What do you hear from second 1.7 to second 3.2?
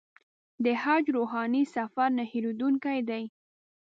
سفر نه هېرېدونکی